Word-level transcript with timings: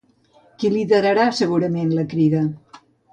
Qui 0.61 0.69
liderarà 0.75 1.25
segurament 1.39 1.91
la 1.99 2.07
Crida? 2.15 2.41